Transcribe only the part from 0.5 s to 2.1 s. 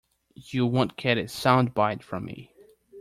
won’t get a soundbite